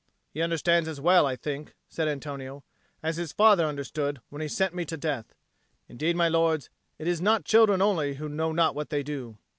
[0.33, 2.63] "He understands as well, I think," said Antonio,
[3.03, 5.35] "as his father understood when he sent me to death.
[5.87, 9.37] Indeed, my lords, it is not children only who know not what they do."